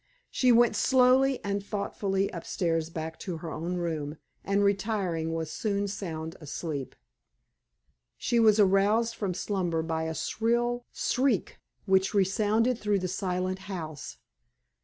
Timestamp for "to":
3.19-3.37